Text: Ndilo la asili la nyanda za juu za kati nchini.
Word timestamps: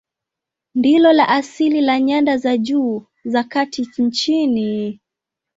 Ndilo 0.75 1.13
la 1.13 1.27
asili 1.29 1.81
la 1.81 1.99
nyanda 1.99 2.37
za 2.37 2.57
juu 2.57 3.05
za 3.23 3.43
kati 3.43 3.87
nchini. 3.97 4.99